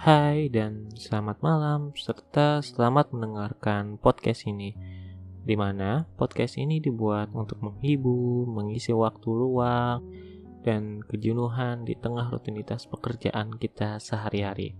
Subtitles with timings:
[0.00, 4.72] Hai dan selamat malam serta selamat mendengarkan podcast ini
[5.44, 10.00] di mana podcast ini dibuat untuk menghibur, mengisi waktu luang,
[10.64, 14.72] dan kejenuhan di tengah rutinitas pekerjaan kita sehari-hari.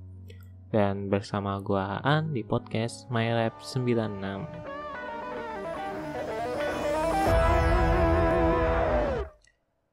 [0.73, 4.80] Dan bersama gua Aan di podcast My Lab 96.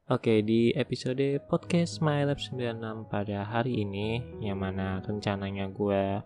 [0.08, 6.24] Oke, di episode podcast My Lab 96 pada hari ini, yang mana rencananya gue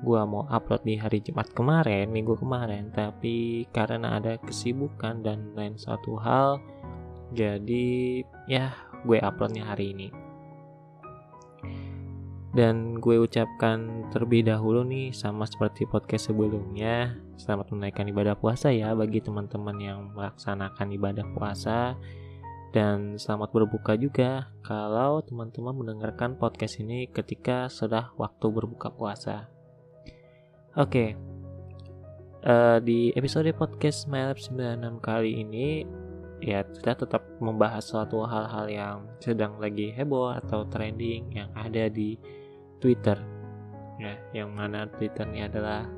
[0.00, 5.76] gua mau upload di hari Jumat kemarin, minggu kemarin, tapi karena ada kesibukan dan lain
[5.76, 6.56] suatu hal,
[7.36, 8.72] jadi ya
[9.04, 10.08] gue uploadnya hari ini.
[12.56, 18.96] Dan gue ucapkan terlebih dahulu nih sama seperti podcast sebelumnya, selamat menaikkan ibadah puasa ya
[18.96, 21.92] bagi teman-teman yang melaksanakan ibadah puasa
[22.72, 29.48] dan selamat berbuka juga kalau teman-teman mendengarkan podcast ini ketika sudah waktu berbuka puasa.
[30.76, 31.16] Oke,
[32.44, 35.88] uh, di episode podcast MyLab 96 kali ini
[36.38, 42.20] ya kita tetap membahas suatu hal-hal yang sedang lagi heboh atau trending yang ada di
[42.78, 43.18] Twitter.
[43.98, 45.88] Ya, yang mana Twitter ini adalah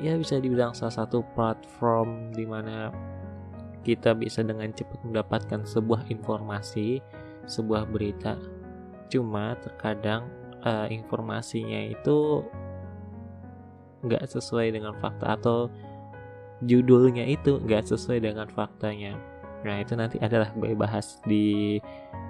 [0.00, 2.88] ya bisa dibilang salah satu platform di mana
[3.82, 7.02] kita bisa dengan cepat mendapatkan sebuah informasi,
[7.46, 8.36] sebuah berita.
[9.08, 10.28] Cuma terkadang
[10.62, 12.44] uh, informasinya itu
[14.04, 15.66] nggak sesuai dengan fakta atau
[16.62, 19.18] judulnya itu nggak sesuai dengan faktanya.
[19.66, 21.78] Nah itu nanti adalah gue bahas di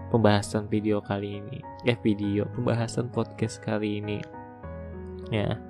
[0.08, 1.60] pembahasan video kali ini.
[1.84, 4.20] Ya video pembahasan podcast kali ini.
[5.28, 5.60] Ya.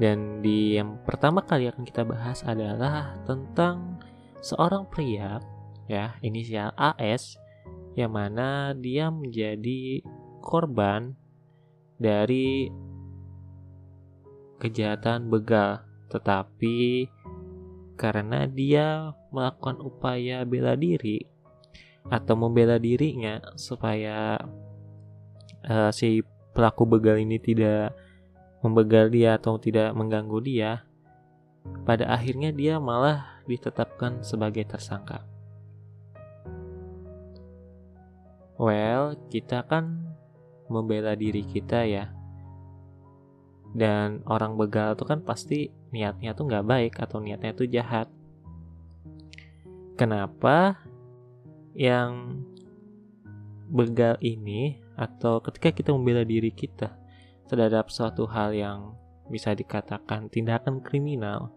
[0.00, 3.99] Dan di yang pertama kali akan kita bahas adalah tentang
[4.40, 5.40] seorang pria
[5.88, 7.36] ya inisial AS
[7.98, 10.00] yang mana dia menjadi
[10.40, 11.14] korban
[12.00, 12.70] dari
[14.60, 15.84] kejahatan begal.
[16.10, 17.06] Tetapi
[17.94, 21.22] karena dia melakukan upaya bela diri
[22.08, 24.40] atau membela dirinya supaya
[25.68, 26.24] uh, si
[26.56, 27.94] pelaku begal ini tidak
[28.64, 30.82] membegal dia atau tidak mengganggu dia
[31.84, 35.26] pada akhirnya dia malah ditetapkan sebagai tersangka.
[38.60, 40.14] Well, kita kan
[40.70, 42.12] membela diri kita ya.
[43.70, 48.06] Dan orang begal itu kan pasti niatnya tuh nggak baik atau niatnya tuh jahat.
[49.98, 50.80] Kenapa
[51.74, 52.42] yang
[53.70, 56.98] begal ini atau ketika kita membela diri kita
[57.46, 58.98] terhadap suatu hal yang
[59.30, 61.54] bisa dikatakan tindakan kriminal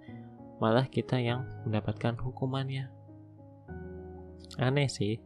[0.64, 2.88] malah kita yang mendapatkan hukumannya.
[4.56, 5.20] Aneh sih,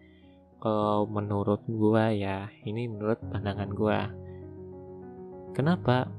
[0.58, 4.10] kalau menurut gua ya, ini menurut pandangan gua.
[5.54, 6.10] Kenapa?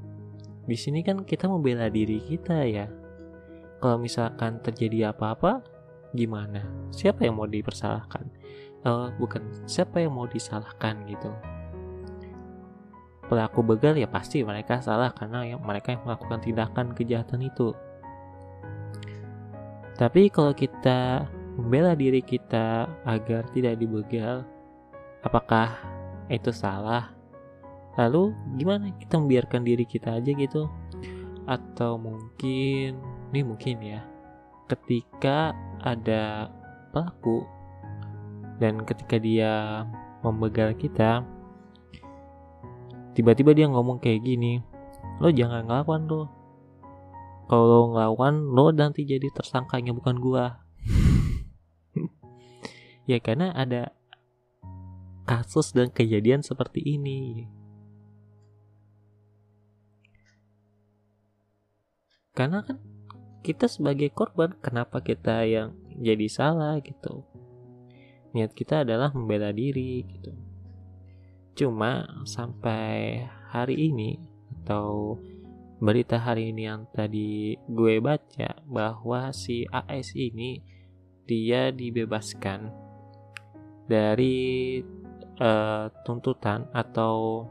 [0.70, 2.86] Di sini kan kita membela diri kita ya.
[3.82, 5.66] Kalau misalkan terjadi apa-apa,
[6.14, 6.62] gimana?
[6.94, 8.30] Siapa yang mau dipersalahkan?
[8.86, 11.34] Uh, bukan siapa yang mau disalahkan gitu.
[13.26, 17.74] Pelaku begal ya pasti mereka salah karena yang mereka yang melakukan tindakan kejahatan itu.
[19.98, 21.26] Tapi kalau kita
[21.58, 24.46] membela diri kita agar tidak dibegal,
[25.26, 25.74] apakah
[26.30, 27.10] itu salah?
[27.98, 30.70] Lalu gimana kita membiarkan diri kita aja gitu?
[31.50, 32.94] Atau mungkin,
[33.34, 34.06] ini mungkin ya,
[34.70, 35.50] ketika
[35.82, 36.46] ada
[36.94, 37.42] pelaku
[38.62, 39.82] dan ketika dia
[40.22, 41.26] membegal kita,
[43.18, 44.62] tiba-tiba dia ngomong kayak gini,
[45.18, 46.30] lo jangan ngelawan lo,
[47.48, 50.68] kalau ngelawan lo nanti jadi tersangkanya bukan gua.
[53.08, 53.96] Ya karena ada
[55.24, 57.48] kasus dan kejadian seperti ini.
[62.36, 62.84] Karena kan
[63.40, 67.24] kita sebagai korban kenapa kita yang jadi salah gitu?
[68.36, 70.36] Niat kita adalah membela diri gitu.
[71.56, 74.20] Cuma sampai hari ini
[74.62, 75.16] atau
[75.78, 80.58] berita hari ini yang tadi gue baca bahwa si AS ini
[81.22, 82.66] dia dibebaskan
[83.86, 84.82] dari
[85.38, 87.46] uh, tuntutan atau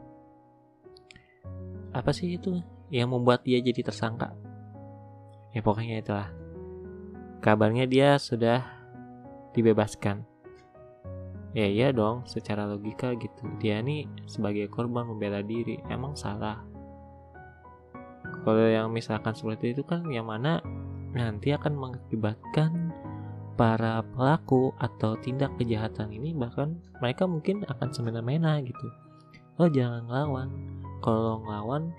[1.96, 2.60] apa sih itu
[2.92, 4.36] yang membuat dia jadi tersangka?
[5.56, 6.28] Ya pokoknya itulah.
[7.40, 8.60] Kabarnya dia sudah
[9.56, 10.20] dibebaskan.
[11.56, 13.48] Ya iya dong secara logika gitu.
[13.56, 15.80] Dia nih sebagai korban membela diri.
[15.88, 16.60] Emang salah
[18.42, 20.62] kalau yang misalkan seperti itu kan yang mana
[21.12, 22.92] nanti akan mengakibatkan
[23.58, 28.86] para pelaku atau tindak kejahatan ini bahkan mereka mungkin akan semena-mena gitu.
[29.58, 30.48] Lo jangan ngelawan.
[31.02, 31.90] Kalau ngelawan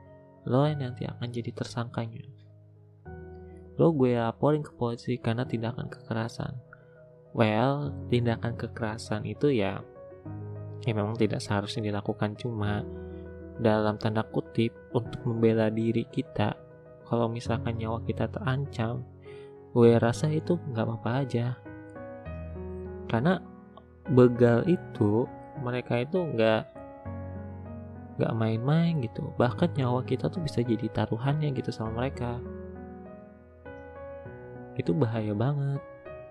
[0.47, 2.23] lo yang nanti akan jadi tersangkanya.
[3.75, 6.55] Lo gue laporin ke polisi karena tindakan kekerasan.
[7.35, 9.83] Well tindakan kekerasan itu ya
[10.87, 12.39] ya memang tidak seharusnya dilakukan.
[12.39, 12.87] Cuma
[13.59, 16.55] dalam tanda kutip untuk membela diri kita.
[17.05, 19.03] Kalau misalkan nyawa kita terancam
[19.69, 21.47] gue rasa itu nggak apa-apa aja.
[23.05, 23.37] Karena
[24.09, 25.29] begal itu
[25.61, 26.63] mereka itu nggak
[28.17, 29.29] nggak main-main gitu.
[29.37, 32.39] Bahkan nyawa kita tuh bisa jadi taruhannya gitu sama mereka.
[34.79, 35.81] Itu bahaya banget.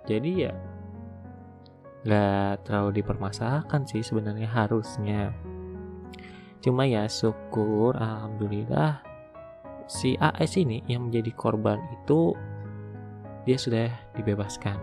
[0.08, 0.54] Jadi ya
[2.06, 5.34] nggak terlalu dipermasalahkan sih sebenarnya harusnya
[6.58, 9.02] cuma ya syukur alhamdulillah
[9.88, 12.36] si AS ini yang menjadi korban itu
[13.48, 14.76] dia sudah dibebaskan.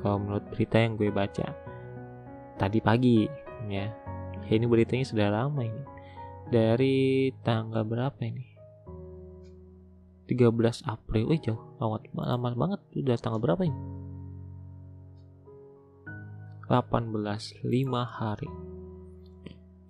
[0.00, 1.52] Kalau menurut berita yang gue baca
[2.56, 3.28] tadi pagi
[3.68, 3.92] ya,
[4.48, 5.84] ya ini beritanya sudah lama ini.
[6.50, 8.48] Dari tanggal berapa ini?
[10.26, 11.36] 13 April.
[11.36, 11.60] Eh jauh.
[11.78, 12.80] Lama, lama banget.
[12.96, 13.78] Udah tanggal berapa ini?
[16.66, 17.66] 18 5
[18.06, 18.50] hari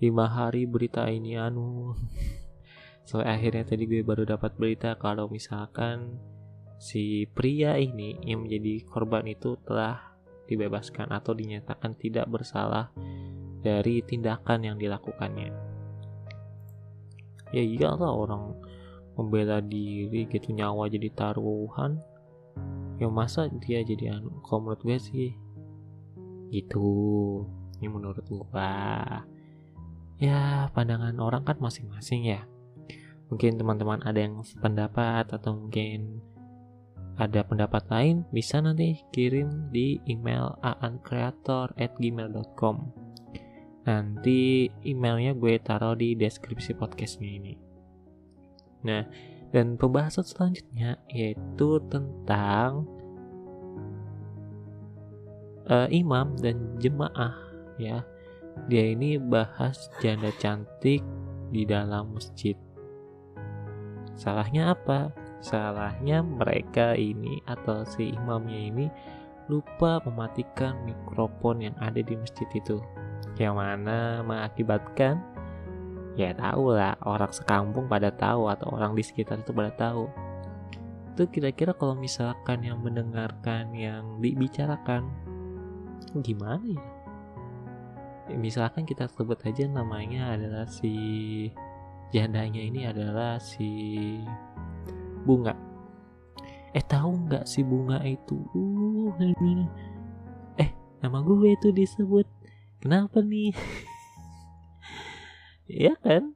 [0.01, 1.93] lima hari berita ini anu.
[3.11, 6.21] So akhirnya tadi gue baru dapat berita kalau misalkan
[6.79, 10.15] si pria ini yang menjadi korban itu telah
[10.47, 12.95] dibebaskan atau dinyatakan tidak bersalah
[13.67, 15.51] dari tindakan yang dilakukannya.
[17.51, 18.55] Ya iyalah orang
[19.19, 21.99] membela diri gitu nyawa jadi taruhan.
[23.03, 24.39] Ya masa dia jadi anu?
[24.47, 25.35] Kalau menurut gue sih
[26.55, 26.89] gitu.
[27.83, 28.45] Ini menurut gue
[30.21, 32.45] ya pandangan orang kan masing-masing ya.
[33.33, 36.21] Mungkin teman-teman ada yang pendapat atau mungkin
[37.17, 42.77] ada pendapat lain bisa nanti kirim di email aankreator@gmail.com
[43.81, 47.57] nanti emailnya gue taruh di deskripsi podcastnya ini.
[48.85, 49.09] Nah
[49.51, 52.87] dan pembahasan selanjutnya yaitu tentang
[55.67, 57.35] uh, imam dan jemaah
[57.81, 58.05] ya
[58.71, 61.03] dia ini bahas janda cantik
[61.51, 62.55] di dalam masjid.
[64.15, 65.11] Salahnya apa?
[65.41, 68.87] Salahnya mereka ini atau si imamnya ini
[69.51, 72.79] lupa mematikan mikrofon yang ada di masjid itu.
[73.41, 75.19] Yang mana mengakibatkan
[76.15, 80.07] ya tahu lah orang sekampung pada tahu atau orang di sekitar itu pada tahu.
[81.17, 85.11] Itu kira-kira kalau misalkan yang mendengarkan yang dibicarakan
[86.23, 87.00] gimana ya?
[88.37, 90.93] Misalkan kita sebut aja namanya adalah si
[92.15, 93.67] jandanya ini adalah si
[95.27, 95.55] bunga.
[96.71, 98.39] Eh tahu nggak si bunga itu?
[98.55, 99.15] Uh
[100.59, 100.71] eh
[101.03, 102.27] nama gue itu disebut.
[102.79, 103.55] Kenapa nih?
[105.71, 106.35] Ya kan?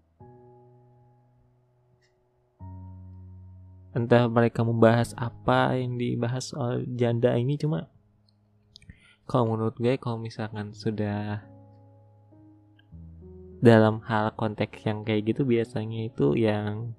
[3.90, 7.90] Entah mereka membahas apa yang dibahas soal janda ini cuma
[9.24, 11.42] kalau menurut gue kalau misalkan sudah
[13.60, 16.94] dalam hal konteks yang kayak gitu biasanya itu yang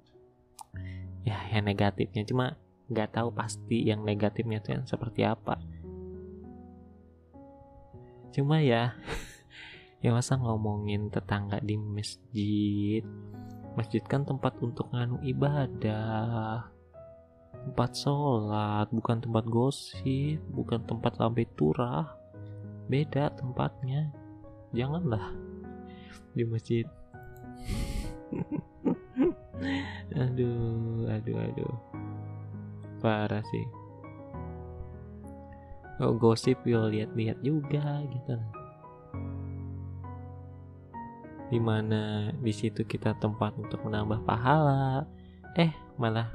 [1.26, 2.22] ya yang negatifnya.
[2.24, 2.54] Cuma
[2.86, 5.58] nggak tahu pasti yang negatifnya itu yang seperti apa.
[8.30, 8.94] Cuma ya
[10.04, 13.02] ya masa ngomongin tetangga di masjid?
[13.76, 16.72] Masjid kan tempat untuk nganu ibadah
[17.56, 22.14] tempat sholat bukan tempat gosip bukan tempat lambe turah.
[22.86, 24.14] Beda tempatnya.
[24.70, 25.45] Janganlah
[26.36, 26.84] di masjid.
[30.12, 31.74] Aduh aduh aduh.
[33.00, 33.66] Parah sih.
[35.96, 38.36] Oh, gosip yo lihat-lihat juga gitu
[41.46, 45.06] di mana di situ kita tempat untuk menambah pahala.
[45.54, 46.28] Eh malah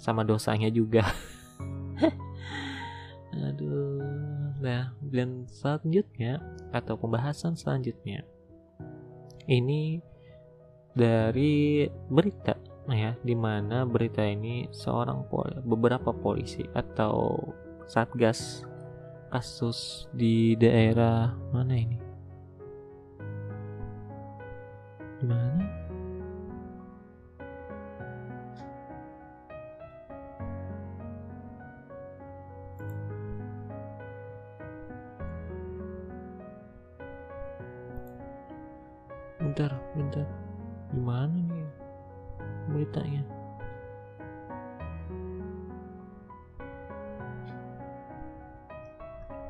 [0.00, 1.04] sama dosanya juga.
[3.46, 4.00] Aduh
[4.62, 6.38] nah dan selanjutnya
[6.70, 8.22] atau pembahasan selanjutnya
[9.48, 9.98] ini
[10.92, 12.54] dari berita
[12.90, 17.38] ya di mana berita ini seorang pol beberapa polisi atau
[17.86, 18.66] satgas
[19.32, 21.98] kasus di daerah mana ini?
[25.22, 25.81] Mana
[39.52, 40.24] bentar bentar.
[40.96, 41.68] Gimana nih
[42.72, 43.20] beritanya?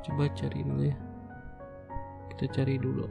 [0.03, 0.99] Coba cari dulu ya.
[2.35, 3.07] Kita cari dulu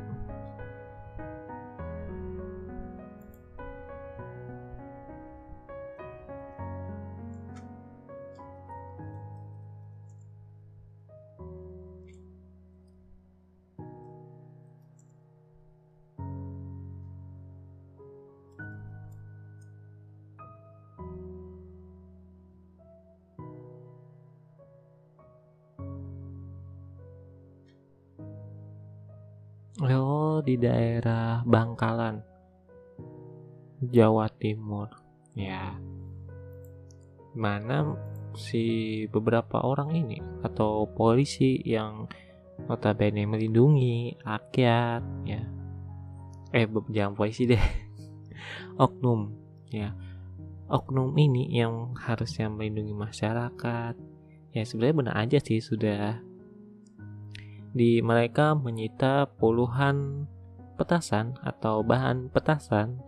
[30.52, 32.20] di daerah Bangkalan
[33.80, 34.92] Jawa Timur.
[35.32, 35.80] Ya.
[37.32, 37.96] Mana
[38.36, 42.04] si beberapa orang ini atau polisi yang
[42.68, 45.40] notabene melindungi rakyat ya.
[46.52, 47.64] Eh jangan polisi deh.
[48.84, 49.32] Oknum
[49.72, 49.96] ya.
[50.68, 53.96] Oknum ini yang harusnya melindungi masyarakat.
[54.52, 56.20] Ya sebenarnya benar aja sih sudah.
[57.72, 60.28] Di mereka menyita puluhan
[60.76, 63.00] petasan atau bahan petasan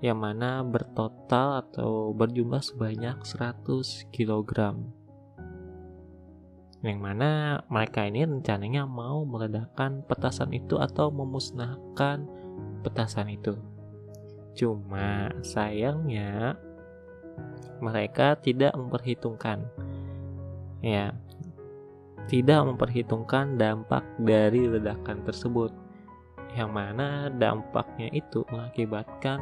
[0.00, 4.74] yang mana bertotal atau berjumlah sebanyak 100 kg
[6.80, 12.24] yang mana mereka ini rencananya mau meledakkan petasan itu atau memusnahkan
[12.80, 13.52] petasan itu.
[14.56, 16.56] Cuma sayangnya
[17.84, 19.68] mereka tidak memperhitungkan.
[20.80, 21.12] Ya
[22.32, 25.74] tidak memperhitungkan dampak dari ledakan tersebut
[26.56, 29.38] yang mana dampaknya itu mengakibatkan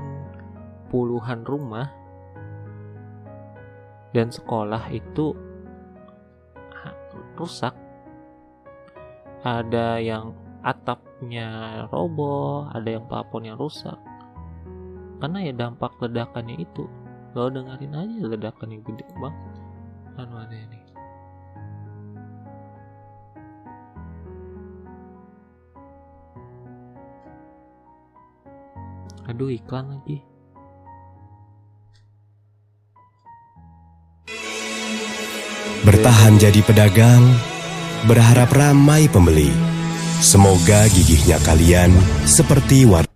[0.92, 1.88] puluhan rumah
[4.12, 5.36] dan sekolah itu
[7.38, 7.72] rusak.
[9.46, 10.34] Ada yang
[10.66, 13.96] atapnya roboh ada yang plafonnya rusak.
[15.22, 16.84] Karena ya dampak ledakannya itu.
[17.38, 19.54] Lo dengerin aja ledakan yang gede banget.
[20.18, 20.77] Anu ada ini
[29.28, 30.24] aduh iklan lagi
[35.78, 37.22] Bertahan jadi pedagang,
[38.04, 39.48] berharap ramai pembeli.
[40.20, 41.88] Semoga gigihnya kalian
[42.28, 43.08] seperti warna.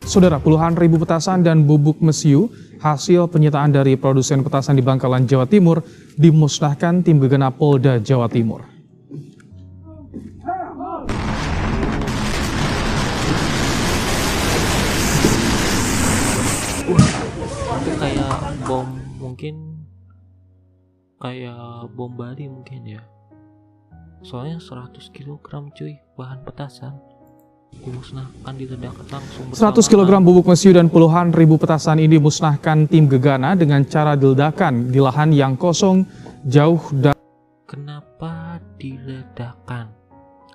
[0.00, 2.48] Saudara, puluhan ribu petasan dan bubuk mesiu
[2.80, 5.84] hasil penyitaan dari produsen petasan di Bangkalan, Jawa Timur
[6.16, 8.71] dimusnahkan tim gegenap Polda Jawa Timur.
[18.72, 18.88] Bom
[19.20, 19.84] mungkin
[21.20, 23.04] kayak bom Bali mungkin ya.
[24.24, 26.96] Soalnya 100 kg cuy bahan petasan.
[27.72, 33.56] Dimusnahkan diledakkan langsung 100 kg bubuk mesiu dan puluhan ribu petasan ini dimusnahkan tim Gegana
[33.56, 36.04] dengan cara diledakan di lahan yang kosong
[36.44, 37.16] jauh dari
[37.68, 39.88] kenapa diledakkan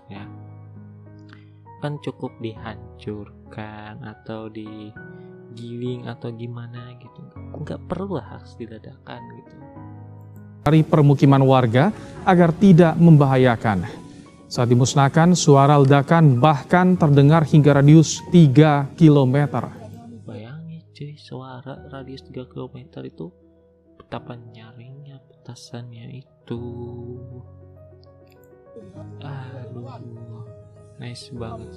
[0.09, 0.25] ya.
[1.81, 7.16] Kan cukup dihancurkan atau digiling atau gimana gitu
[7.53, 9.55] nggak perlu harus diledakkan gitu
[10.67, 11.95] dari permukiman warga
[12.27, 13.87] agar tidak membahayakan.
[14.51, 19.63] Saat dimusnahkan, suara ledakan bahkan terdengar hingga radius 3 km.
[20.27, 23.31] bayangin cuy suara radius 3 km itu
[23.95, 26.63] betapa nyaringnya petasannya itu
[29.23, 30.47] aduh
[30.99, 31.71] nice banget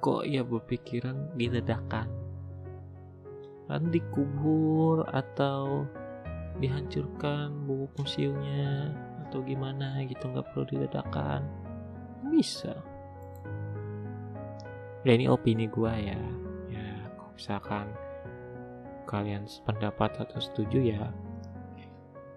[0.00, 2.25] kok ya berpikiran diledakan
[3.66, 5.86] kan dikubur atau
[6.62, 8.94] dihancurkan bubuk museumnya
[9.26, 11.42] atau gimana gitu nggak perlu diledakan.
[12.30, 12.74] Bisa.
[15.02, 16.18] Ya ini opini gua ya.
[16.70, 17.86] Ya kalau misalkan
[19.06, 21.04] kalian sependapat atau setuju ya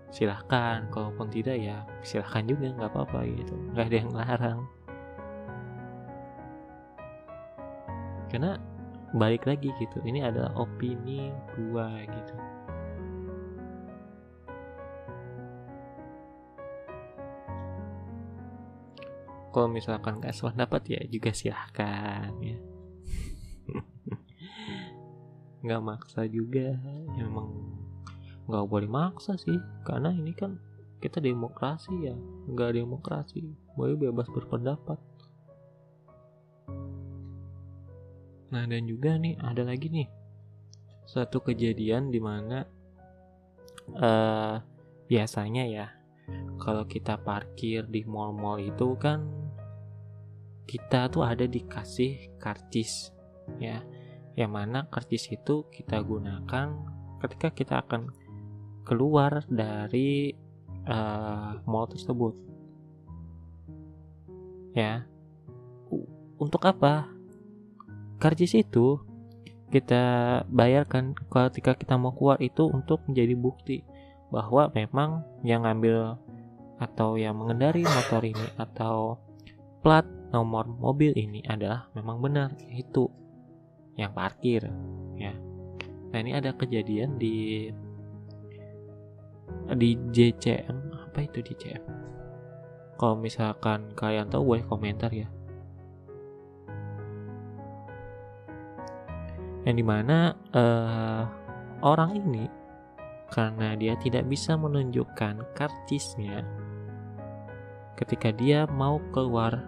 [0.10, 0.90] silahkan.
[0.90, 3.56] Kalaupun tidak ya silahkan juga nggak apa-apa gitu.
[3.74, 4.60] Nggak ada yang larang.
[8.30, 8.62] Karena
[9.13, 9.98] balik lagi gitu.
[10.06, 12.36] Ini adalah opini gua gitu.
[19.50, 22.58] Kalau misalkan gak sependapat ya juga silahkan ya.
[25.66, 27.51] Nggak maksa juga ya memang
[28.48, 29.58] nggak boleh maksa sih.
[29.84, 30.56] Karena ini kan
[31.01, 32.16] kita demokrasi ya
[32.48, 33.58] nggak demokrasi.
[33.74, 35.09] Boleh bebas berpendapat
[38.60, 40.12] nah dan juga nih ada lagi nih.
[41.08, 42.68] Satu kejadian di mana
[43.96, 44.60] uh,
[45.08, 45.88] biasanya ya
[46.60, 49.24] kalau kita parkir di mall-mall itu kan
[50.68, 53.16] kita tuh ada dikasih karcis
[53.63, 53.80] ya.
[54.36, 56.68] Yang mana karcis itu kita gunakan
[57.24, 58.12] ketika kita akan
[58.84, 60.36] keluar dari
[60.84, 62.36] uh, mall tersebut.
[64.75, 65.08] Ya.
[66.36, 67.19] Untuk apa
[68.20, 69.00] karcis itu
[69.70, 70.04] kita
[70.50, 73.78] bayarkan ketika kita mau keluar itu untuk menjadi bukti
[74.34, 76.18] bahwa memang yang ngambil
[76.82, 79.18] atau yang mengendari motor ini atau
[79.80, 83.10] plat nomor mobil ini adalah memang benar itu
[83.98, 84.68] yang parkir
[85.18, 85.34] ya.
[86.10, 87.70] Nah ini ada kejadian di
[89.70, 90.78] di JCM
[91.10, 91.84] apa itu di JCM
[92.98, 95.30] kalau misalkan kalian tahu boleh komentar ya
[99.70, 101.30] yang di mana uh,
[101.86, 102.50] orang ini
[103.30, 106.42] karena dia tidak bisa menunjukkan karcisnya
[107.94, 109.62] ketika dia mau keluar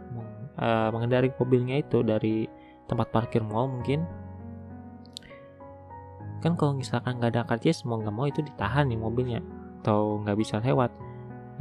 [0.58, 2.50] uh, mengendari mobilnya itu dari
[2.90, 4.02] tempat parkir mall mungkin
[6.42, 9.46] kan kalau misalkan nggak ada karcis mau nggak mau itu ditahan nih mobilnya
[9.86, 10.90] atau nggak bisa lewat.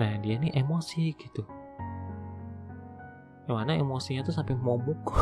[0.00, 1.44] Nah dia nih emosi gitu.
[3.44, 5.20] Yang mana emosinya tuh sampai mau mukul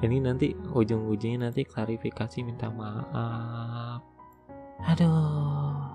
[0.00, 4.00] ini nanti ujung-ujungnya nanti klarifikasi minta maaf.
[4.88, 5.92] Aduh.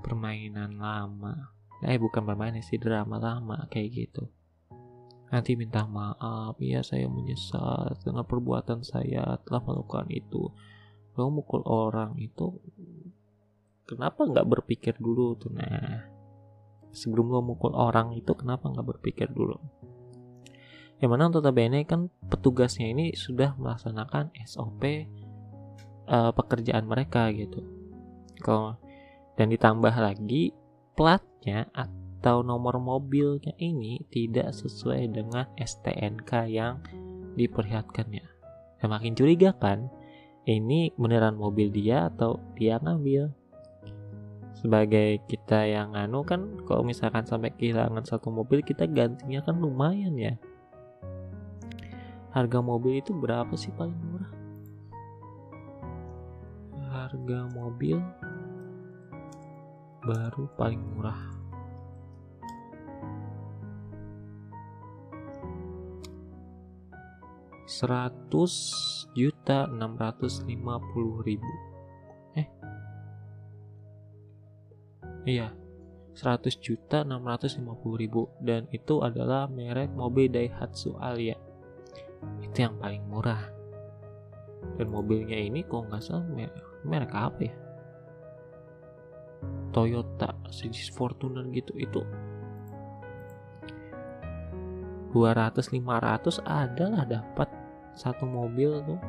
[0.00, 1.52] Permainan lama.
[1.84, 4.24] Eh bukan permainan sih drama lama kayak gitu.
[5.28, 6.56] Nanti minta maaf.
[6.64, 10.48] Ya saya menyesal dengan perbuatan saya telah melakukan itu.
[11.12, 12.56] Lo mukul orang itu
[13.84, 16.08] kenapa nggak berpikir dulu tuh nah?
[16.88, 19.60] Sebelum lo mukul orang itu kenapa nggak berpikir dulu
[21.02, 25.02] yang mana notabene kan petugasnya ini sudah melaksanakan SOP uh,
[26.06, 27.58] eh, pekerjaan mereka gitu.
[28.38, 28.78] Kalau
[29.34, 30.54] dan ditambah lagi
[30.94, 36.78] platnya atau nomor mobilnya ini tidak sesuai dengan STNK yang
[37.34, 38.22] diperlihatkannya.
[38.78, 39.90] Dan makin curiga kan
[40.46, 43.26] ini beneran mobil dia atau dia ngambil?
[44.54, 50.14] Sebagai kita yang anu kan kalau misalkan sampai kehilangan satu mobil kita gantinya kan lumayan
[50.14, 50.38] ya
[52.32, 54.32] harga mobil itu berapa sih paling murah?
[56.92, 58.00] Harga mobil
[60.04, 61.20] baru paling murah.
[67.68, 68.52] Seratus
[69.16, 71.52] juta enam ratus lima puluh ribu.
[72.36, 72.48] Eh?
[75.28, 75.52] Iya
[76.12, 77.64] 100 juta 650
[77.96, 78.28] ribu.
[78.36, 81.40] Dan itu adalah merek mobil Daihatsu Alia
[82.52, 83.40] itu yang paling murah.
[84.76, 86.28] Dan mobilnya ini kok nggak salah
[86.84, 87.54] merek, apa ya?
[89.72, 92.04] Toyota sejenis Fortuner gitu itu
[95.16, 97.48] 200 500 adalah dapat
[97.96, 99.00] satu mobil tuh.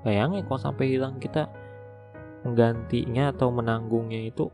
[0.00, 1.48] Bayangin kalau sampai hilang kita
[2.44, 4.48] menggantinya atau menanggungnya itu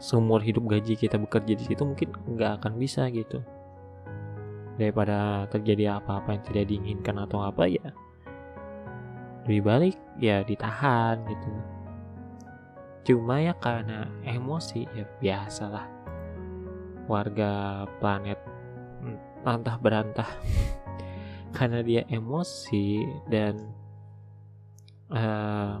[0.00, 3.44] seumur hidup gaji kita bekerja di situ mungkin nggak akan bisa gitu
[4.76, 7.88] daripada terjadi apa-apa yang tidak diinginkan atau apa ya
[9.46, 11.50] lebih balik ya ditahan gitu.
[13.06, 15.86] Cuma ya karena emosi ya biasalah.
[17.06, 18.42] Warga planet
[19.46, 20.26] lantah berantah
[21.56, 23.54] karena dia emosi dan
[25.14, 25.78] uh,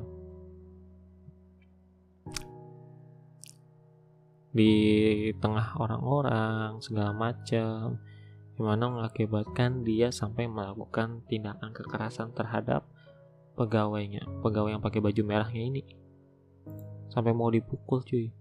[4.54, 4.72] di
[5.42, 7.98] tengah orang-orang segala macam
[8.56, 12.88] di mana mengakibatkan dia sampai melakukan tindakan kekerasan terhadap
[13.52, 15.84] pegawainya pegawai yang pakai baju merahnya ini?
[17.12, 18.32] Sampai mau dipukul cuy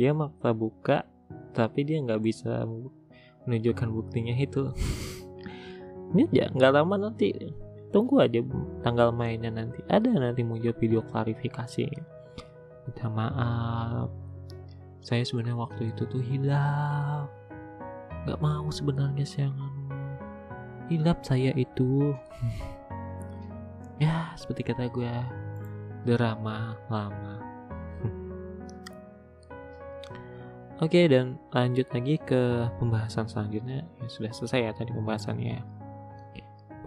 [0.00, 1.04] dia maksa buka
[1.52, 2.64] tapi dia nggak bisa
[3.44, 4.72] menunjukkan buktinya itu.
[6.16, 7.36] Ini aja nggak lama nanti
[7.92, 8.40] tunggu aja
[8.80, 9.84] tanggal mainnya nanti.
[9.92, 11.84] Ada nanti muncul video klarifikasi.
[12.88, 14.08] Minta maaf.
[15.04, 17.28] Saya sebenarnya waktu itu tuh hilaf.
[18.24, 19.52] Nggak mau sebenarnya saya
[20.88, 22.16] hilap saya itu.
[24.00, 25.12] Ya seperti kata gue
[26.08, 27.49] drama lama.
[30.80, 33.84] Oke dan lanjut lagi ke pembahasan selanjutnya.
[34.00, 35.60] Ya sudah selesai ya tadi pembahasannya.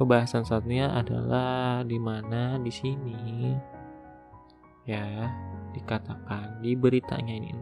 [0.02, 3.54] Pembahasan selanjutnya adalah di mana di sini
[4.90, 5.30] ya
[5.78, 7.54] dikatakan di beritanya ini.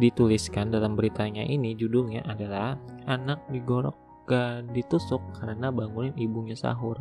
[0.00, 6.96] Dituliskan dalam beritanya ini judulnya adalah anak digorok gak ditusuk karena bangunin ibunya sahur.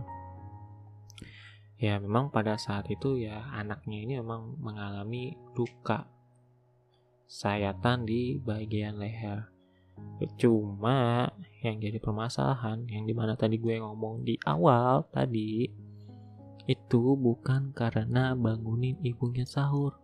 [1.79, 6.16] Ya memang pada saat itu ya anaknya ini memang mengalami luka
[7.27, 9.51] sayatan di bagian leher.
[10.39, 11.27] Cuma
[11.61, 15.67] yang jadi permasalahan yang di mana tadi gue ngomong di awal tadi
[16.67, 19.95] itu bukan karena bangunin ibunya sahur.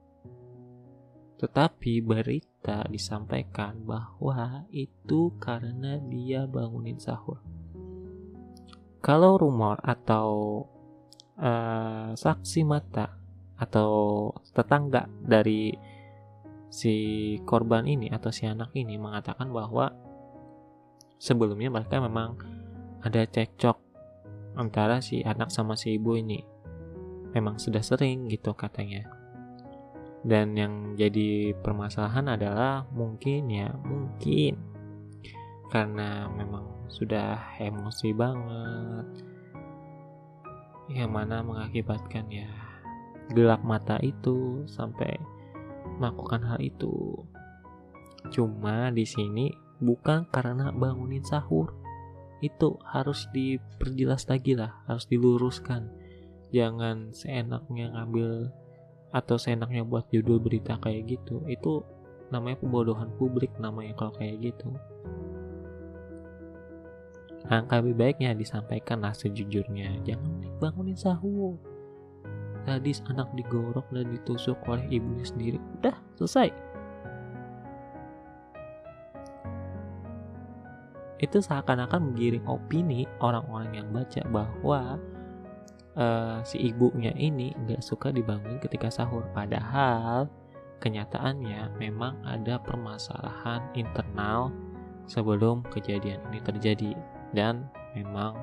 [1.39, 7.43] Tetapi berita disampaikan bahwa itu karena dia bangunin sahur.
[9.03, 10.63] Kalau rumor atau
[11.35, 13.19] uh, saksi mata
[13.59, 15.75] atau tetangga dari
[16.73, 16.93] si
[17.45, 19.93] korban ini atau si anak ini mengatakan bahwa
[21.21, 22.33] sebelumnya mereka memang
[23.05, 23.77] ada cekcok
[24.57, 26.41] antara si anak sama si ibu ini.
[27.37, 29.05] Memang sudah sering gitu katanya.
[30.25, 34.57] Dan yang jadi permasalahan adalah mungkin ya, mungkin
[35.69, 39.05] karena memang sudah emosi banget.
[40.89, 42.49] Yang mana mengakibatkan ya
[43.33, 45.15] gelap mata itu sampai
[45.97, 47.23] melakukan hal itu.
[48.31, 49.51] Cuma di sini
[49.83, 51.75] bukan karena bangunin sahur.
[52.43, 55.87] Itu harus diperjelas lagi lah harus diluruskan.
[56.51, 58.51] Jangan seenaknya ngambil
[59.15, 61.41] atau seenaknya buat judul berita kayak gitu.
[61.47, 61.87] Itu
[62.29, 64.69] namanya pembodohan publik namanya kalau kayak gitu.
[67.43, 70.03] Angka lebih baiknya disampaikan lah sejujurnya.
[70.07, 71.72] Jangan bangunin sahur
[72.63, 75.57] tadi anak digorok dan ditusuk oleh ibunya sendiri.
[75.79, 76.49] Udah selesai.
[81.23, 84.99] Itu seakan-akan menggiring opini orang-orang yang baca bahwa
[85.95, 89.23] uh, si ibunya ini nggak suka dibangun ketika sahur.
[89.31, 90.27] Padahal
[90.83, 94.51] kenyataannya memang ada permasalahan internal
[95.07, 96.91] sebelum kejadian ini terjadi.
[97.31, 98.35] Dan memang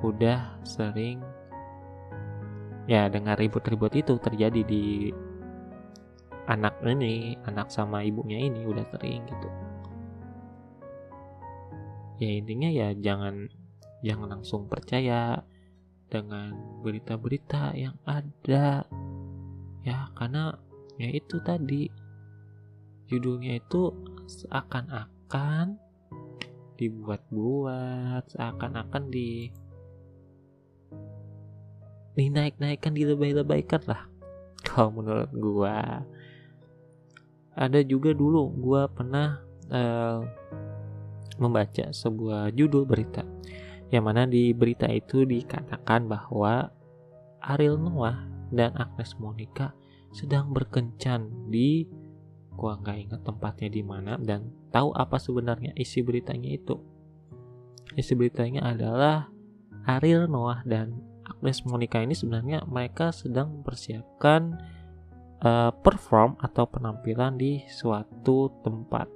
[0.00, 1.20] udah sering
[2.90, 5.14] ya dengan ribut-ribut itu terjadi di
[6.50, 9.48] anak ini anak sama ibunya ini udah sering gitu.
[12.18, 13.46] Ya intinya ya jangan
[14.02, 15.46] jangan langsung percaya
[16.10, 16.50] dengan
[16.82, 18.82] berita-berita yang ada.
[19.86, 20.58] Ya karena
[20.98, 21.86] ya itu tadi
[23.06, 23.94] judulnya itu
[24.26, 25.78] seakan-akan
[26.74, 29.54] dibuat-buat seakan-akan di
[32.14, 34.06] dinaik-naikkan dilebay-lebaykan lah.
[34.66, 36.04] Kalau menurut gua
[37.54, 39.42] ada juga dulu gua pernah
[39.72, 40.22] uh,
[41.40, 43.24] membaca sebuah judul berita
[43.90, 46.70] yang mana di berita itu dikatakan bahwa
[47.42, 48.22] Ariel Noah
[48.54, 49.74] dan Agnes Monica
[50.14, 51.88] sedang berkencan di
[52.54, 56.78] gua nggak ingat tempatnya di mana dan tahu apa sebenarnya isi beritanya itu.
[57.98, 59.26] Isi beritanya adalah
[59.88, 61.09] Ariel Noah dan
[61.40, 64.60] Agnes Monica ini sebenarnya mereka sedang mempersiapkan
[65.40, 69.08] uh, perform atau penampilan di suatu tempat.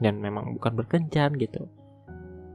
[0.00, 1.68] Dan memang bukan berkencan gitu.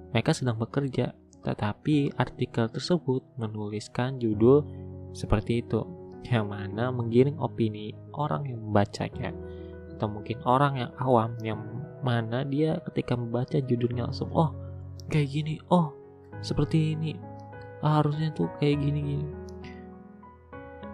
[0.09, 1.13] Mereka sedang bekerja,
[1.45, 4.65] tetapi artikel tersebut menuliskan judul
[5.13, 5.85] seperti itu,
[6.25, 9.33] yang mana menggiring opini orang yang membacanya,
[9.97, 11.61] atau mungkin orang yang awam yang
[12.01, 14.53] mana dia ketika membaca judulnya langsung, oh
[15.09, 15.93] kayak gini, oh
[16.41, 17.17] seperti ini,
[17.81, 19.27] harusnya tuh kayak gini gini.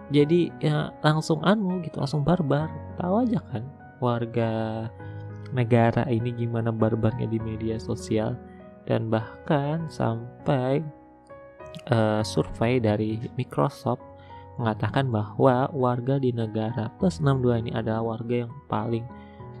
[0.08, 3.64] Jadi ya langsung anu gitu, langsung barbar, tahu aja kan
[4.00, 4.86] warga
[5.52, 8.36] negara ini gimana barbarnya di media sosial
[8.88, 10.80] dan bahkan sampai
[11.92, 14.00] uh, survei dari Microsoft
[14.58, 19.04] mengatakan bahwa warga di negara plus 62 ini adalah warga yang paling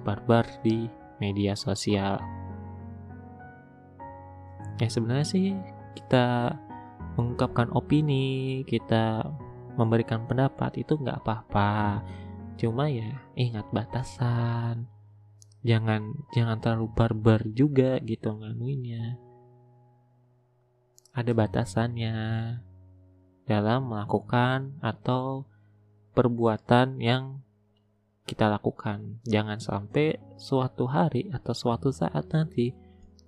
[0.02, 0.90] barbar di
[1.22, 2.18] media sosial.
[4.78, 5.46] Ya sebenarnya sih
[5.94, 6.54] kita
[7.18, 9.26] mengungkapkan opini, kita
[9.74, 12.06] memberikan pendapat itu nggak apa-apa.
[12.54, 14.86] Cuma ya ingat batasan.
[15.66, 19.18] Jangan jangan terlalu barbar juga gitu nganuinnya.
[21.10, 22.14] Ada batasannya
[23.42, 25.50] dalam melakukan atau
[26.14, 27.42] perbuatan yang
[28.22, 29.18] kita lakukan.
[29.26, 32.70] Jangan sampai suatu hari atau suatu saat nanti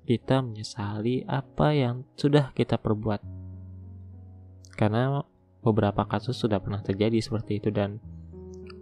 [0.07, 3.40] kita menyesali apa yang sudah kita perbuat
[4.81, 5.21] karena
[5.61, 8.01] beberapa kasus sudah pernah terjadi seperti itu dan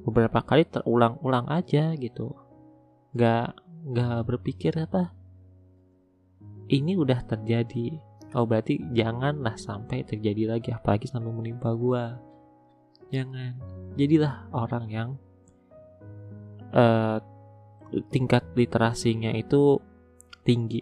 [0.07, 2.39] beberapa kali terulang-ulang aja gitu.
[3.19, 3.59] Nggak
[3.89, 5.11] nggak berpikir apa
[6.71, 7.99] ini udah terjadi.
[8.37, 12.15] Oh berarti janganlah sampai terjadi lagi apalagi sampai menimpa gua.
[13.11, 13.59] Jangan.
[13.99, 15.09] Jadilah orang yang
[16.77, 17.19] uh,
[18.13, 19.81] tingkat literasinya itu
[20.47, 20.79] tinggi.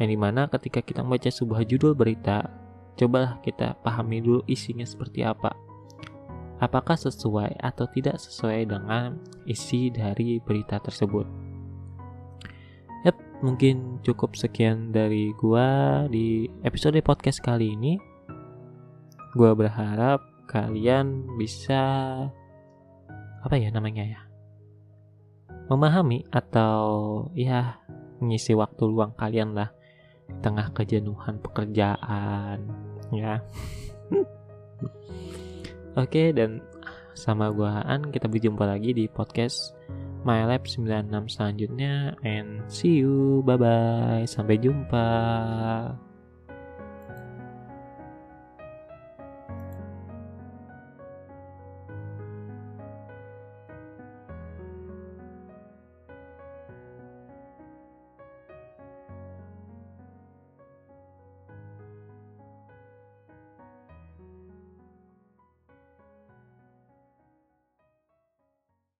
[0.00, 2.65] Yang di mana ketika kita membaca sebuah judul berita
[2.96, 5.66] cobalah kita pahami dulu isinya seperti apa
[6.60, 11.28] apakah sesuai atau tidak sesuai dengan isi dari berita tersebut.
[13.04, 18.00] Yap, mungkin cukup sekian dari gua di episode podcast kali ini.
[19.36, 21.82] Gua berharap kalian bisa
[23.44, 24.20] apa ya namanya ya?
[25.68, 27.78] Memahami atau ya
[28.22, 29.70] mengisi waktu luang kalian lah
[30.26, 33.42] di tengah kejenuhan pekerjaan ya.
[35.96, 36.60] Oke dan
[37.16, 39.72] sama gua An kita berjumpa lagi di podcast
[40.26, 43.40] My Lab 96 selanjutnya and see you.
[43.46, 45.06] Bye bye sampai jumpa